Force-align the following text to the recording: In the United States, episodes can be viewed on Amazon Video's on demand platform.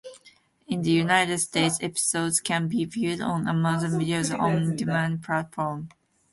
In 0.67 0.81
the 0.81 0.89
United 0.89 1.37
States, 1.37 1.77
episodes 1.79 2.39
can 2.39 2.67
be 2.67 2.85
viewed 2.85 3.21
on 3.21 3.47
Amazon 3.47 3.99
Video's 3.99 4.31
on 4.31 4.75
demand 4.75 5.21
platform. 5.21 5.89